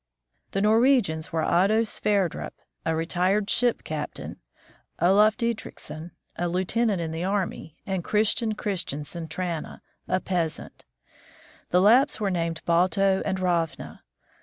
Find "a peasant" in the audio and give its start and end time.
10.07-10.85